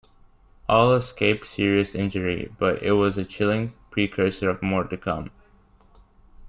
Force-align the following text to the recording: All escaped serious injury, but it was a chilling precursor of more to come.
All 0.67 0.95
escaped 0.95 1.45
serious 1.45 1.93
injury, 1.93 2.51
but 2.57 2.81
it 2.81 2.93
was 2.93 3.19
a 3.19 3.23
chilling 3.23 3.73
precursor 3.91 4.49
of 4.49 4.63
more 4.63 4.83
to 4.83 4.97
come. 4.97 5.29